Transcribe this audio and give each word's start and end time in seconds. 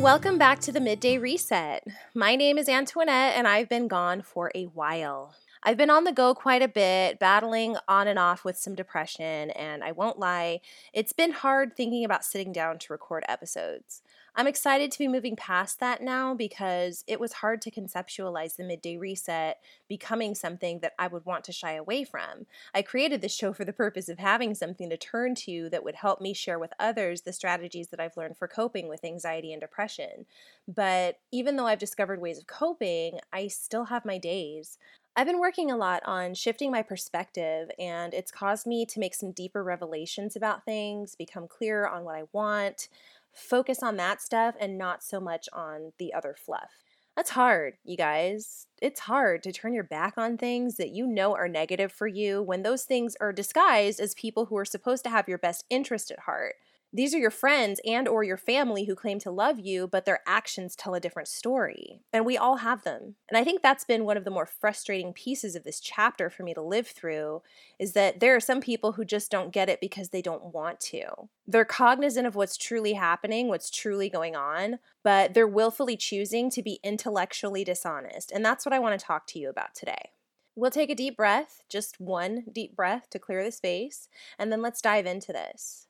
Welcome 0.00 0.36
back 0.36 0.60
to 0.60 0.72
the 0.72 0.78
Midday 0.78 1.16
Reset. 1.16 1.82
My 2.14 2.36
name 2.36 2.58
is 2.58 2.68
Antoinette, 2.68 3.34
and 3.34 3.48
I've 3.48 3.68
been 3.68 3.88
gone 3.88 4.20
for 4.20 4.52
a 4.54 4.64
while. 4.64 5.34
I've 5.68 5.76
been 5.76 5.90
on 5.90 6.04
the 6.04 6.12
go 6.12 6.32
quite 6.32 6.62
a 6.62 6.68
bit, 6.68 7.18
battling 7.18 7.76
on 7.88 8.06
and 8.06 8.20
off 8.20 8.44
with 8.44 8.56
some 8.56 8.76
depression, 8.76 9.50
and 9.50 9.82
I 9.82 9.90
won't 9.90 10.16
lie, 10.16 10.60
it's 10.92 11.12
been 11.12 11.32
hard 11.32 11.74
thinking 11.74 12.04
about 12.04 12.24
sitting 12.24 12.52
down 12.52 12.78
to 12.78 12.92
record 12.92 13.24
episodes. 13.28 14.00
I'm 14.36 14.46
excited 14.46 14.92
to 14.92 14.98
be 14.98 15.08
moving 15.08 15.34
past 15.34 15.80
that 15.80 16.00
now 16.00 16.34
because 16.34 17.02
it 17.08 17.18
was 17.18 17.32
hard 17.32 17.60
to 17.62 17.72
conceptualize 17.72 18.54
the 18.54 18.62
midday 18.62 18.96
reset 18.96 19.58
becoming 19.88 20.36
something 20.36 20.78
that 20.80 20.92
I 21.00 21.08
would 21.08 21.26
want 21.26 21.42
to 21.44 21.52
shy 21.52 21.72
away 21.72 22.04
from. 22.04 22.46
I 22.72 22.82
created 22.82 23.20
this 23.20 23.34
show 23.34 23.52
for 23.52 23.64
the 23.64 23.72
purpose 23.72 24.08
of 24.08 24.20
having 24.20 24.54
something 24.54 24.88
to 24.90 24.96
turn 24.96 25.34
to 25.46 25.68
that 25.70 25.82
would 25.82 25.96
help 25.96 26.20
me 26.20 26.32
share 26.32 26.60
with 26.60 26.74
others 26.78 27.22
the 27.22 27.32
strategies 27.32 27.88
that 27.88 27.98
I've 27.98 28.16
learned 28.16 28.36
for 28.36 28.46
coping 28.46 28.88
with 28.88 29.04
anxiety 29.04 29.52
and 29.52 29.60
depression. 29.60 30.26
But 30.68 31.18
even 31.32 31.56
though 31.56 31.66
I've 31.66 31.80
discovered 31.80 32.20
ways 32.20 32.38
of 32.38 32.46
coping, 32.46 33.18
I 33.32 33.48
still 33.48 33.86
have 33.86 34.04
my 34.04 34.18
days. 34.18 34.78
I've 35.16 35.26
been 35.26 35.40
working 35.40 35.70
a 35.70 35.76
lot 35.76 36.02
on 36.04 36.34
shifting 36.34 36.70
my 36.70 36.82
perspective, 36.82 37.70
and 37.78 38.12
it's 38.12 38.30
caused 38.30 38.66
me 38.66 38.84
to 38.86 39.00
make 39.00 39.14
some 39.14 39.32
deeper 39.32 39.64
revelations 39.64 40.36
about 40.36 40.64
things, 40.64 41.14
become 41.16 41.48
clearer 41.48 41.88
on 41.88 42.04
what 42.04 42.16
I 42.16 42.24
want, 42.32 42.88
focus 43.32 43.82
on 43.82 43.96
that 43.96 44.20
stuff 44.20 44.54
and 44.60 44.76
not 44.76 45.02
so 45.02 45.18
much 45.18 45.48
on 45.54 45.92
the 45.98 46.12
other 46.12 46.34
fluff. 46.38 46.84
That's 47.16 47.30
hard, 47.30 47.78
you 47.82 47.96
guys. 47.96 48.66
It's 48.82 49.00
hard 49.00 49.42
to 49.44 49.52
turn 49.52 49.72
your 49.72 49.84
back 49.84 50.18
on 50.18 50.36
things 50.36 50.76
that 50.76 50.90
you 50.90 51.06
know 51.06 51.34
are 51.34 51.48
negative 51.48 51.90
for 51.90 52.06
you 52.06 52.42
when 52.42 52.62
those 52.62 52.84
things 52.84 53.16
are 53.18 53.32
disguised 53.32 54.00
as 54.00 54.14
people 54.14 54.46
who 54.46 54.56
are 54.58 54.66
supposed 54.66 55.02
to 55.04 55.10
have 55.10 55.28
your 55.28 55.38
best 55.38 55.64
interest 55.70 56.10
at 56.10 56.20
heart. 56.20 56.56
These 56.92 57.14
are 57.14 57.18
your 57.18 57.30
friends 57.30 57.80
and 57.84 58.08
or 58.08 58.24
your 58.24 58.36
family 58.36 58.84
who 58.84 58.94
claim 58.94 59.18
to 59.20 59.30
love 59.30 59.58
you, 59.58 59.86
but 59.86 60.04
their 60.04 60.20
actions 60.26 60.74
tell 60.74 60.94
a 60.94 61.00
different 61.00 61.28
story. 61.28 62.00
And 62.12 62.24
we 62.24 62.38
all 62.38 62.56
have 62.58 62.84
them. 62.84 63.16
And 63.28 63.36
I 63.36 63.44
think 63.44 63.60
that's 63.60 63.84
been 63.84 64.04
one 64.04 64.16
of 64.16 64.24
the 64.24 64.30
more 64.30 64.46
frustrating 64.46 65.12
pieces 65.12 65.54
of 65.54 65.64
this 65.64 65.80
chapter 65.80 66.30
for 66.30 66.42
me 66.42 66.54
to 66.54 66.62
live 66.62 66.86
through 66.86 67.42
is 67.78 67.92
that 67.92 68.20
there 68.20 68.34
are 68.34 68.40
some 68.40 68.60
people 68.60 68.92
who 68.92 69.04
just 69.04 69.30
don't 69.30 69.52
get 69.52 69.68
it 69.68 69.80
because 69.80 70.08
they 70.08 70.22
don't 70.22 70.54
want 70.54 70.80
to. 70.80 71.04
They're 71.46 71.64
cognizant 71.64 72.26
of 72.26 72.34
what's 72.34 72.56
truly 72.56 72.94
happening, 72.94 73.48
what's 73.48 73.70
truly 73.70 74.08
going 74.08 74.34
on, 74.34 74.78
but 75.02 75.34
they're 75.34 75.46
willfully 75.46 75.96
choosing 75.96 76.50
to 76.50 76.62
be 76.62 76.80
intellectually 76.82 77.64
dishonest. 77.64 78.32
And 78.32 78.44
that's 78.44 78.64
what 78.64 78.72
I 78.72 78.78
want 78.78 78.98
to 78.98 79.04
talk 79.04 79.26
to 79.28 79.38
you 79.38 79.50
about 79.50 79.74
today. 79.74 80.12
We'll 80.54 80.70
take 80.70 80.88
a 80.88 80.94
deep 80.94 81.18
breath, 81.18 81.62
just 81.68 82.00
one 82.00 82.44
deep 82.50 82.74
breath 82.74 83.10
to 83.10 83.18
clear 83.18 83.44
the 83.44 83.52
space, 83.52 84.08
and 84.38 84.50
then 84.50 84.62
let's 84.62 84.80
dive 84.80 85.04
into 85.04 85.30
this. 85.30 85.85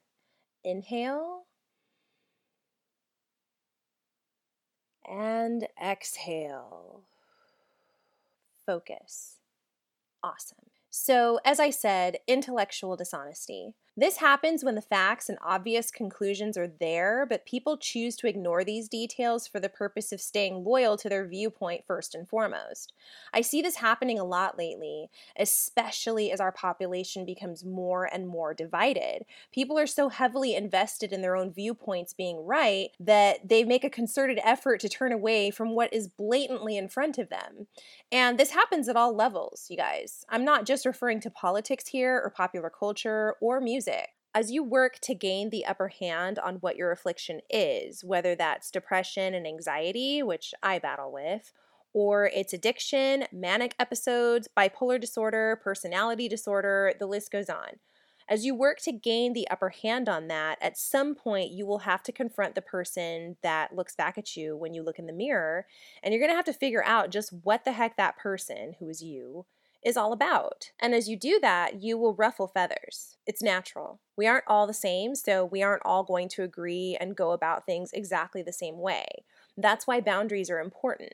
Inhale. 0.67 1.45
And 5.09 5.69
exhale. 5.81 7.05
Focus. 8.67 9.37
Awesome. 10.25 10.71
So, 10.91 11.39
as 11.45 11.61
I 11.61 11.71
said, 11.71 12.19
intellectual 12.27 12.97
dishonesty. 12.97 13.75
This 13.99 14.19
happens 14.19 14.63
when 14.63 14.75
the 14.75 14.83
facts 14.83 15.31
and 15.31 15.39
obvious 15.43 15.91
conclusions 15.91 16.59
are 16.59 16.69
there, 16.69 17.25
but 17.27 17.47
people 17.47 17.79
choose 17.79 18.15
to 18.17 18.27
ignore 18.27 18.63
these 18.63 18.91
details 18.91 19.47
for 19.47 19.59
the 19.59 19.71
purpose 19.71 20.13
of 20.13 20.21
staying 20.21 20.65
loyal 20.65 20.99
to 20.99 21.09
their 21.09 21.27
viewpoint 21.27 21.85
first 21.87 22.15
and 22.15 22.29
foremost. 22.29 22.93
I 23.33 23.41
see 23.41 23.63
this 23.63 23.77
happening 23.77 24.19
a 24.19 24.25
lot 24.25 24.59
lately, 24.59 25.09
especially 25.39 26.31
as 26.31 26.41
our 26.41 26.53
population 26.53 27.25
becomes 27.25 27.65
more 27.65 28.05
and 28.05 28.29
more 28.29 28.53
divided. 28.53 29.25
People 29.51 29.79
are 29.79 29.87
so 29.87 30.11
heavily 30.11 30.55
invested 30.55 31.11
in 31.11 31.23
their 31.23 31.35
own 31.35 31.51
viewpoints 31.51 32.13
being 32.13 32.45
right 32.45 32.91
that 33.01 33.49
they 33.49 33.65
make 33.65 33.83
a 33.83 33.89
concerted 33.89 34.39
effort 34.45 34.79
to 34.81 34.91
turn 34.91 35.11
away 35.11 35.51
from 35.51 35.75
what 35.75 35.91
is 35.95 36.07
blatantly 36.07 36.77
in 36.77 36.91
front 36.91 37.17
of 37.17 37.31
them. 37.31 37.67
And 38.13 38.39
this 38.39 38.51
happens 38.51 38.91
at 38.91 38.97
all 38.97 39.17
levels, 39.17 39.69
you 39.71 39.79
guys. 39.79 40.27
I'm 40.29 40.45
not 40.45 40.67
just 40.67 40.85
referring 40.85 41.21
to 41.21 41.31
politics 41.31 41.89
here 41.89 42.21
or 42.23 42.29
popular 42.29 42.69
culture 42.69 43.37
or 43.41 43.59
music 43.59 43.86
music. 43.87 44.11
As 44.35 44.51
you 44.51 44.63
work 44.63 44.99
to 45.01 45.15
gain 45.15 45.49
the 45.49 45.65
upper 45.65 45.89
hand 45.89 46.39
on 46.39 46.57
what 46.57 46.77
your 46.77 46.93
affliction 46.93 47.41
is, 47.49 48.05
whether 48.05 48.35
that's 48.35 48.71
depression 48.71 49.35
and 49.35 49.47
anxiety, 49.47 50.23
which 50.23 50.53
I 50.63 50.79
battle 50.79 51.11
with, 51.11 51.53
or 51.95 52.27
it's 52.35 52.53
addiction, 52.53 53.25
manic 53.33 53.75
episodes, 53.81 54.49
bipolar 54.57 55.01
disorder, 55.01 55.59
personality 55.65 56.29
disorder, 56.29 56.93
the 56.99 57.07
list 57.07 57.33
goes 57.33 57.49
on. 57.49 57.79
As 58.29 58.45
you 58.45 58.55
work 58.55 58.79
to 58.81 58.93
gain 58.93 59.33
the 59.33 59.49
upper 59.49 59.71
hand 59.71 60.09
on 60.09 60.27
that, 60.29 60.59
at 60.61 60.77
some 60.77 61.15
point 61.15 61.53
you 61.53 61.65
will 61.65 61.79
have 61.79 62.03
to 62.03 62.13
confront 62.13 62.57
the 62.57 62.61
person 62.61 63.37
that 63.43 63.75
looks 63.75 63.95
back 63.95 64.19
at 64.19 64.37
you 64.37 64.55
when 64.55 64.75
you 64.75 64.83
look 64.83 64.99
in 64.99 65.07
the 65.07 65.13
mirror, 65.15 65.65
and 66.03 66.13
you're 66.13 66.21
gonna 66.21 66.37
have 66.37 66.45
to 66.45 66.53
figure 66.53 66.85
out 66.85 67.11
just 67.11 67.33
what 67.45 67.65
the 67.65 67.73
heck 67.73 67.97
that 67.97 68.19
person, 68.19 68.75
who 68.81 68.89
is 68.91 69.01
you, 69.01 69.47
is 69.87 69.97
all 69.97 70.13
about. 70.13 70.73
And 70.81 70.93
as 70.97 71.09
you 71.09 71.17
do 71.17 71.39
that, 71.41 71.81
you 71.81 71.97
will 71.97 72.13
ruffle 72.13 72.49
feathers. 72.49 73.17
It's 73.25 73.41
natural. 73.41 74.01
We 74.17 74.27
aren't 74.27 74.49
all 74.49 74.67
the 74.67 74.75
same, 74.75 75.15
so 75.15 75.45
we 75.45 75.63
aren't 75.63 75.87
all 75.87 76.03
going 76.03 76.29
to 76.31 76.43
agree 76.43 76.97
and 77.01 77.15
go 77.17 77.31
about 77.31 77.65
things 77.65 77.93
exactly 77.93 78.43
the 78.43 78.53
same 78.53 78.81
way. 78.81 79.07
That's 79.57 79.87
why 79.87 80.01
boundaries 80.01 80.51
are 80.51 80.59
important. 80.59 81.13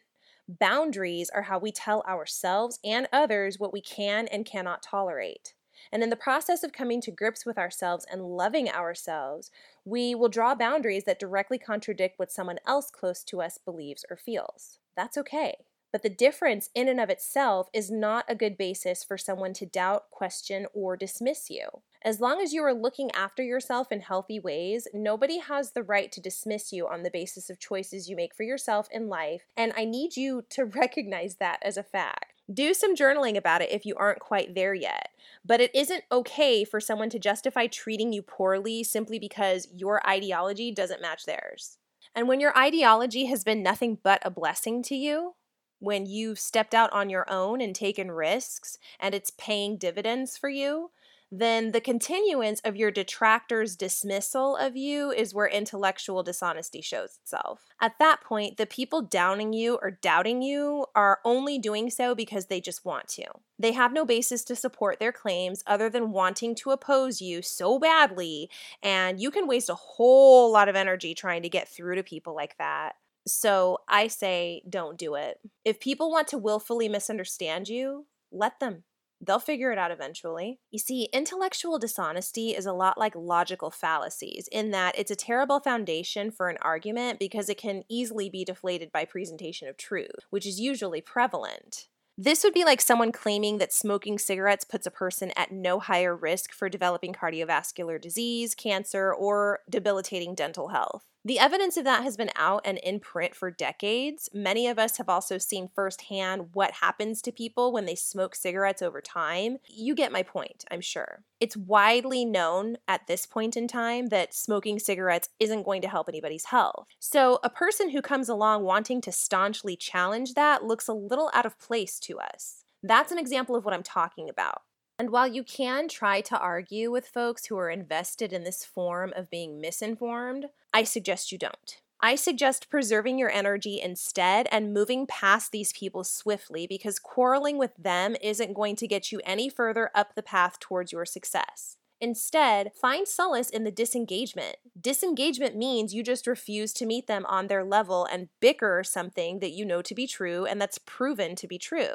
Boundaries 0.49 1.29
are 1.29 1.43
how 1.43 1.59
we 1.59 1.71
tell 1.71 2.01
ourselves 2.09 2.81
and 2.83 3.07
others 3.13 3.59
what 3.59 3.75
we 3.75 3.83
can 3.83 4.27
and 4.29 4.47
cannot 4.47 4.83
tolerate. 4.83 5.53
And 5.93 6.03
in 6.03 6.09
the 6.09 6.17
process 6.17 6.65
of 6.65 6.73
coming 6.73 7.03
to 7.03 7.11
grips 7.11 7.45
with 7.45 7.59
ourselves 7.59 8.07
and 8.11 8.25
loving 8.25 8.71
ourselves, 8.71 9.51
we 9.85 10.15
will 10.15 10.31
draw 10.31 10.55
boundaries 10.55 11.05
that 11.05 11.21
directly 11.21 11.59
contradict 11.59 12.19
what 12.19 12.33
someone 12.33 12.59
else 12.67 12.91
close 12.91 13.23
to 13.25 13.43
us 13.43 13.59
believes 13.59 14.07
or 14.09 14.17
feels. 14.17 14.79
That's 14.97 15.19
okay. 15.19 15.57
But 15.93 16.03
the 16.03 16.09
difference 16.09 16.71
in 16.75 16.89
and 16.89 16.99
of 16.99 17.11
itself 17.11 17.69
is 17.75 17.91
not 17.91 18.25
a 18.27 18.35
good 18.35 18.57
basis 18.57 19.05
for 19.05 19.19
someone 19.19 19.53
to 19.55 19.67
doubt, 19.67 20.11
question, 20.11 20.67
or 20.73 20.97
dismiss 20.97 21.51
you. 21.51 21.83
As 22.05 22.19
long 22.19 22.41
as 22.41 22.53
you 22.53 22.63
are 22.65 22.75
looking 22.75 23.11
after 23.13 23.43
yourself 23.43 23.93
in 23.93 24.01
healthy 24.01 24.41
ways, 24.41 24.89
nobody 24.95 25.39
has 25.39 25.73
the 25.73 25.83
right 25.83 26.11
to 26.11 26.21
dismiss 26.21 26.73
you 26.73 26.89
on 26.89 27.03
the 27.03 27.11
basis 27.11 27.51
of 27.51 27.61
choices 27.61 28.09
you 28.09 28.17
make 28.17 28.35
for 28.35 28.43
yourself 28.43 28.89
in 28.91 29.09
life, 29.09 29.43
and 29.57 29.73
I 29.77 29.85
need 29.85 30.17
you 30.17 30.45
to 30.51 30.65
recognize 30.65 31.37
that 31.37 31.59
as 31.63 31.77
a 31.77 31.83
fact. 31.83 32.33
Do 32.53 32.75
some 32.75 32.97
journaling 32.97 33.37
about 33.37 33.63
it 33.63 33.71
if 33.71 33.87
you 33.87 33.95
aren't 33.95 34.19
quite 34.19 34.55
there 34.55 34.75
yet. 34.75 35.11
But 35.45 35.61
it 35.61 35.75
isn't 35.75 36.05
okay 36.11 36.65
for 36.65 36.81
someone 36.81 37.11
to 37.11 37.19
justify 37.19 37.67
treating 37.67 38.13
you 38.13 38.23
poorly 38.23 38.83
simply 38.83 39.19
because 39.19 39.69
your 39.75 40.07
ideology 40.07 40.73
doesn't 40.73 41.03
match 41.03 41.25
theirs. 41.25 41.79
And 42.15 42.29
when 42.29 42.41
your 42.41 42.57
ideology 42.59 43.27
has 43.27 43.45
been 43.45 43.63
nothing 43.63 43.99
but 44.03 44.21
a 44.25 44.31
blessing 44.31 44.83
to 44.85 44.97
you, 44.97 45.35
when 45.83 46.07
you've 46.07 46.39
stepped 46.39 46.75
out 46.75 46.93
on 46.93 47.11
your 47.11 47.29
own 47.29 47.61
and 47.61 47.75
taken 47.75 48.13
risks 48.13 48.79
and 49.01 49.17
it's 49.17 49.33
paying 49.37 49.77
dividends 49.77 50.39
for 50.39 50.49
you, 50.49 50.91
then 51.35 51.73
the 51.73 51.81
continuance 51.81 52.61
of 52.63 52.77
your 52.77 52.91
detractor's 52.91 53.75
dismissal 53.75 54.55
of 54.55 54.77
you 54.77 55.11
is 55.11 55.35
where 55.35 55.49
intellectual 55.49 56.23
dishonesty 56.23 56.83
shows 56.83 57.19
itself. 57.21 57.71
At 57.81 57.99
that 57.99 58.21
point, 58.21 58.59
the 58.59 58.67
people 58.67 59.03
downing 59.03 59.53
you 59.53 59.79
or 59.83 59.91
doubting 59.91 60.43
you 60.43 60.85
are 60.95 61.21
only 61.25 61.59
doing 61.59 61.91
so 61.91 62.15
because 62.15 62.47
they 62.47 62.61
just 62.61 62.85
want 62.85 63.09
to. 63.09 63.25
They 63.59 63.73
have 63.73 63.93
no 63.93 64.05
basis 64.05 64.45
to 64.45 64.55
support 64.55 65.01
their 65.01 65.11
claims 65.11 65.65
other 65.67 65.89
than 65.89 66.13
wanting 66.13 66.55
to 66.57 66.71
oppose 66.71 67.23
you 67.23 67.43
so 67.43 67.79
badly, 67.79 68.51
and 68.83 69.19
you 69.19 69.31
can 69.31 69.49
waste 69.49 69.71
a 69.71 69.75
whole 69.75 70.53
lot 70.53 70.69
of 70.69 70.77
energy 70.77 71.15
trying 71.15 71.43
to 71.43 71.49
get 71.49 71.67
through 71.67 71.97
to 71.97 72.03
people 72.03 72.37
like 72.37 72.59
that. 72.59 72.97
So 73.27 73.79
I 73.89 74.09
say, 74.09 74.63
don't 74.69 74.99
do 74.99 75.15
it. 75.15 75.39
If 75.65 75.81
people 75.81 76.11
want 76.11 76.29
to 76.29 76.39
willfully 76.39 76.89
misunderstand 76.89 77.69
you, 77.69 78.07
let 78.31 78.61
them. 78.61 78.85
They'll 79.25 79.39
figure 79.39 79.71
it 79.71 79.79
out 79.79 79.93
eventually. 79.93 80.59
You 80.73 80.81
see, 80.81 81.09
intellectual 81.13 81.79
dishonesty 81.79 82.57
is 82.57 82.67
a 82.67 82.73
lot 82.73 82.99
like 82.99 83.15
logical 83.15 83.71
fallacies 83.71 84.49
in 84.51 84.73
that 84.73 84.99
it's 84.99 85.13
a 85.13 85.17
terrible 85.17 85.61
foundation 85.61 86.33
for 86.33 86.49
an 86.49 86.59
argument 86.61 87.21
because 87.21 87.49
it 87.49 87.57
can 87.57 87.85
easily 87.89 88.29
be 88.29 88.45
deflated 88.45 88.91
by 88.91 89.05
presentation 89.05 89.69
of 89.69 89.77
truth, 89.77 90.27
which 90.31 90.45
is 90.45 90.59
usually 90.59 91.01
prevalent. 91.01 91.87
This 92.19 92.43
would 92.43 92.53
be 92.53 92.65
like 92.65 92.81
someone 92.81 93.13
claiming 93.13 93.59
that 93.59 93.73
smoking 93.73 94.19
cigarettes 94.19 94.65
puts 94.65 94.87
a 94.87 94.91
person 94.91 95.31
at 95.37 95.53
no 95.53 95.79
higher 95.79 96.17
risk 96.17 96.53
for 96.53 96.69
developing 96.69 97.13
cardiovascular 97.13 98.01
disease, 98.01 98.57
cancer, 98.57 99.15
or 99.15 99.61
debilitating 99.71 100.35
dental 100.35 100.69
health. 100.69 101.05
The 101.25 101.39
evidence 101.39 101.77
of 101.77 101.85
that 101.85 102.03
has 102.03 102.17
been 102.17 102.31
out 102.35 102.63
and 102.65 102.79
in 102.79 102.99
print 102.99 103.37
for 103.37 103.49
decades. 103.49 104.29
Many 104.35 104.67
of 104.67 104.77
us 104.77 104.97
have 104.97 105.09
also 105.09 105.39
seen 105.39 105.71
firsthand 105.73 106.49
what 106.53 106.73
happens 106.73 107.23
to 107.23 107.31
people 107.31 107.73
when 107.73 107.87
they 107.87 107.95
smoke 107.95 108.35
cigarettes 108.35 108.83
over 108.83 109.01
time. 109.01 109.59
You 109.69 109.95
get 109.95 110.11
my 110.11 110.25
point, 110.25 110.65
I'm 110.69 110.81
sure. 110.81 111.23
It's 111.39 111.57
widely 111.57 112.25
known 112.25 112.77
at 112.89 113.07
this 113.07 113.25
point 113.25 113.57
in 113.57 113.69
time 113.69 114.09
that 114.09 114.35
smoking 114.35 114.81
cigarettes 114.81 115.29
isn't 115.39 115.63
going 115.63 115.81
to 115.83 115.89
help 115.89 116.09
anybody's 116.09 116.47
health. 116.47 116.87
So, 116.99 117.39
a 117.45 117.51
person 117.51 117.91
who 117.91 118.03
comes 118.03 118.29
along 118.29 118.65
wanting 118.65 119.01
to 119.03 119.13
staunchly 119.13 119.77
challenge 119.77 120.35
that 120.35 120.65
looks 120.65 120.89
a 120.89 120.93
little 120.93 121.31
out 121.33 121.47
of 121.47 121.59
place 121.61 122.01
to 122.01 122.19
us. 122.19 122.65
That's 122.83 123.13
an 123.13 123.19
example 123.19 123.55
of 123.55 123.65
what 123.65 123.75
I'm 123.75 123.85
talking 123.85 124.29
about. 124.29 124.63
And 124.99 125.11
while 125.11 125.27
you 125.27 125.43
can 125.43 125.89
try 125.89 126.21
to 126.23 126.39
argue 126.39 126.91
with 126.91 127.07
folks 127.07 127.47
who 127.47 127.57
are 127.59 127.71
invested 127.71 128.33
in 128.33 128.45
this 128.45 128.65
form 128.65 129.13
of 129.17 129.31
being 129.31 129.61
misinformed, 129.61 130.47
I 130.73 130.85
suggest 130.85 131.33
you 131.33 131.39
don't. 131.39 131.81
I 132.01 132.17
suggest 132.17 132.69
preserving 132.69 133.19
your 133.19 133.31
energy 133.31 133.81
instead 133.81 134.49
and 134.51 134.75
moving 134.75 135.07
past 135.07 135.53
these 135.53 135.73
people 135.73 136.03
swiftly 136.03 136.67
because 136.67 136.99
quarreling 136.99 137.59
with 137.59 137.77
them 137.77 138.17
isn't 138.21 138.55
going 138.55 138.75
to 138.77 138.89
get 138.89 139.13
you 139.13 139.21
any 139.25 139.49
further 139.49 139.91
up 139.95 140.15
the 140.15 140.23
path 140.23 140.59
towards 140.59 140.91
your 140.91 141.05
success. 141.05 141.77
Instead, 142.01 142.73
find 142.75 143.07
solace 143.07 143.49
in 143.49 143.63
the 143.63 143.71
disengagement. 143.71 144.57
Disengagement 144.81 145.55
means 145.57 145.95
you 145.95 146.03
just 146.03 146.27
refuse 146.27 146.73
to 146.73 146.87
meet 146.87 147.07
them 147.07 147.25
on 147.27 147.47
their 147.47 147.63
level 147.63 148.05
and 148.05 148.29
bicker 148.41 148.83
something 148.83 149.39
that 149.39 149.53
you 149.53 149.65
know 149.65 149.83
to 149.83 149.95
be 149.95 150.09
true 150.09 150.45
and 150.45 150.61
that's 150.61 150.79
proven 150.79 151.37
to 151.37 151.47
be 151.47 151.59
true, 151.59 151.95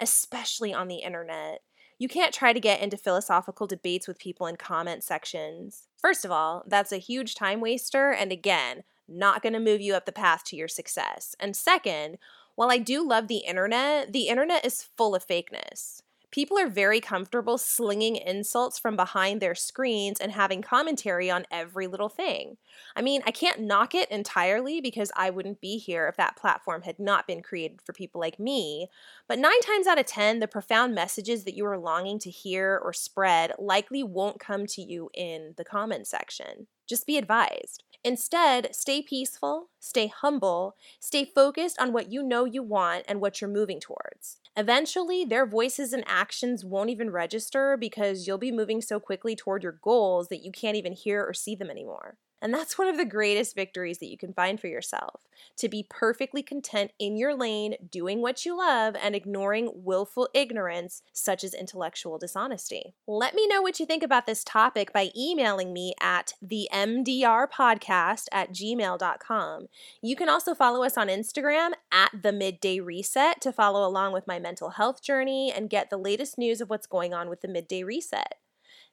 especially 0.00 0.74
on 0.74 0.88
the 0.88 0.96
internet. 0.96 1.62
You 1.98 2.08
can't 2.08 2.34
try 2.34 2.52
to 2.52 2.60
get 2.60 2.80
into 2.80 2.96
philosophical 2.96 3.66
debates 3.66 4.06
with 4.06 4.18
people 4.18 4.46
in 4.46 4.56
comment 4.56 5.02
sections. 5.02 5.88
First 5.96 6.24
of 6.24 6.30
all, 6.30 6.62
that's 6.66 6.92
a 6.92 6.98
huge 6.98 7.34
time 7.34 7.60
waster, 7.60 8.10
and 8.10 8.30
again, 8.30 8.82
not 9.08 9.42
going 9.42 9.54
to 9.54 9.60
move 9.60 9.80
you 9.80 9.94
up 9.94 10.04
the 10.04 10.12
path 10.12 10.44
to 10.44 10.56
your 10.56 10.68
success. 10.68 11.34
And 11.40 11.56
second, 11.56 12.18
while 12.54 12.70
I 12.70 12.78
do 12.78 13.06
love 13.06 13.28
the 13.28 13.38
internet, 13.38 14.12
the 14.12 14.28
internet 14.28 14.64
is 14.64 14.88
full 14.96 15.14
of 15.14 15.26
fakeness. 15.26 16.02
People 16.36 16.58
are 16.58 16.68
very 16.68 17.00
comfortable 17.00 17.56
slinging 17.56 18.14
insults 18.14 18.78
from 18.78 18.94
behind 18.94 19.40
their 19.40 19.54
screens 19.54 20.20
and 20.20 20.32
having 20.32 20.60
commentary 20.60 21.30
on 21.30 21.46
every 21.50 21.86
little 21.86 22.10
thing. 22.10 22.58
I 22.94 23.00
mean, 23.00 23.22
I 23.24 23.30
can't 23.30 23.62
knock 23.62 23.94
it 23.94 24.10
entirely 24.10 24.82
because 24.82 25.10
I 25.16 25.30
wouldn't 25.30 25.62
be 25.62 25.78
here 25.78 26.06
if 26.08 26.16
that 26.18 26.36
platform 26.36 26.82
had 26.82 26.98
not 26.98 27.26
been 27.26 27.40
created 27.40 27.80
for 27.80 27.94
people 27.94 28.20
like 28.20 28.38
me, 28.38 28.88
but 29.26 29.38
nine 29.38 29.62
times 29.62 29.86
out 29.86 29.98
of 29.98 30.04
ten, 30.04 30.40
the 30.40 30.46
profound 30.46 30.94
messages 30.94 31.44
that 31.44 31.54
you 31.54 31.64
are 31.64 31.78
longing 31.78 32.18
to 32.18 32.30
hear 32.30 32.78
or 32.84 32.92
spread 32.92 33.54
likely 33.58 34.02
won't 34.02 34.38
come 34.38 34.66
to 34.66 34.82
you 34.82 35.08
in 35.14 35.54
the 35.56 35.64
comment 35.64 36.06
section. 36.06 36.66
Just 36.86 37.06
be 37.06 37.16
advised. 37.18 37.84
Instead, 38.04 38.74
stay 38.74 39.02
peaceful, 39.02 39.70
stay 39.80 40.06
humble, 40.06 40.76
stay 41.00 41.24
focused 41.24 41.78
on 41.80 41.92
what 41.92 42.10
you 42.12 42.22
know 42.22 42.44
you 42.44 42.62
want 42.62 43.04
and 43.08 43.20
what 43.20 43.40
you're 43.40 43.50
moving 43.50 43.80
towards. 43.80 44.38
Eventually, 44.56 45.24
their 45.24 45.46
voices 45.46 45.92
and 45.92 46.04
actions 46.06 46.64
won't 46.64 46.90
even 46.90 47.10
register 47.10 47.76
because 47.76 48.26
you'll 48.26 48.38
be 48.38 48.52
moving 48.52 48.80
so 48.80 49.00
quickly 49.00 49.34
toward 49.34 49.62
your 49.62 49.78
goals 49.82 50.28
that 50.28 50.44
you 50.44 50.52
can't 50.52 50.76
even 50.76 50.92
hear 50.92 51.24
or 51.24 51.34
see 51.34 51.54
them 51.56 51.70
anymore. 51.70 52.16
And 52.42 52.52
that's 52.52 52.76
one 52.76 52.88
of 52.88 52.98
the 52.98 53.04
greatest 53.04 53.54
victories 53.54 53.98
that 53.98 54.10
you 54.10 54.18
can 54.18 54.34
find 54.34 54.60
for 54.60 54.66
yourself 54.66 55.22
to 55.56 55.68
be 55.68 55.86
perfectly 55.88 56.42
content 56.42 56.92
in 56.98 57.16
your 57.16 57.34
lane, 57.34 57.74
doing 57.90 58.20
what 58.20 58.44
you 58.44 58.56
love, 58.56 58.94
and 59.02 59.14
ignoring 59.14 59.70
willful 59.74 60.28
ignorance, 60.34 61.02
such 61.12 61.42
as 61.42 61.54
intellectual 61.54 62.18
dishonesty. 62.18 62.94
Let 63.06 63.34
me 63.34 63.46
know 63.46 63.62
what 63.62 63.80
you 63.80 63.86
think 63.86 64.02
about 64.02 64.26
this 64.26 64.44
topic 64.44 64.92
by 64.92 65.10
emailing 65.16 65.72
me 65.72 65.94
at 66.00 66.34
the 66.42 66.68
mdrpodcast 66.72 68.26
at 68.32 68.52
gmail.com. 68.52 69.66
You 70.02 70.16
can 70.16 70.28
also 70.28 70.54
follow 70.54 70.84
us 70.84 70.98
on 70.98 71.08
Instagram 71.08 71.70
at 71.90 72.10
the 72.22 72.32
midday 72.32 72.80
reset 72.80 73.40
to 73.40 73.52
follow 73.52 73.86
along 73.86 74.12
with 74.12 74.26
my 74.26 74.38
mental 74.38 74.70
health 74.70 75.02
journey 75.02 75.52
and 75.54 75.70
get 75.70 75.88
the 75.88 75.96
latest 75.96 76.36
news 76.36 76.60
of 76.60 76.68
what's 76.68 76.86
going 76.86 77.14
on 77.14 77.30
with 77.30 77.40
the 77.40 77.48
midday 77.48 77.82
reset. 77.82 78.34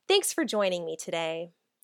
Thanks 0.07 0.33
for 0.33 0.45
joining 0.45 0.85
me 0.85 0.97
today 0.97 1.51